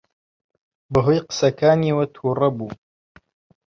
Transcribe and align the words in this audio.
بەهۆی 0.93 1.25
قسەکانیەوە 1.27 2.05
تووڕە 2.15 2.49
بوو. 2.57 2.69